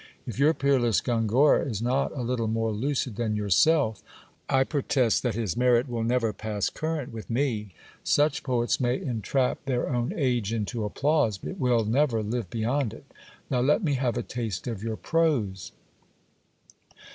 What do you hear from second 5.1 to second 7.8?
that his merit will never pass current with, fne.